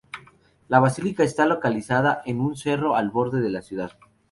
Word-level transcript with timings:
La 0.67 0.79
basílica 0.79 1.21
está 1.23 1.45
localizada 1.45 2.23
en 2.25 2.39
un 2.39 2.55
cerro 2.55 2.95
al 2.95 3.11
borde 3.11 3.39
de 3.39 3.51
la 3.51 3.61
ciudad. 3.61 3.91